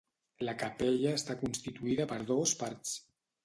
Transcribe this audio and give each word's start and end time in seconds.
La 0.47 0.55
capella 0.61 1.11
està 1.19 1.37
constituïda 1.43 2.11
per 2.15 2.21
dos 2.33 2.59
parts. 2.65 2.99